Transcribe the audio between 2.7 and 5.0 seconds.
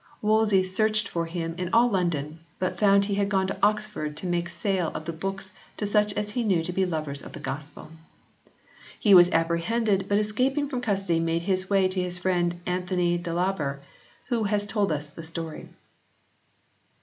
found he had "gone to Oxford to make sale